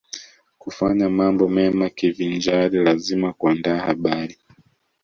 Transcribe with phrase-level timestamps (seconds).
[0.59, 4.37] Kufanya mambo mema kivinjari lazima kuandaa habari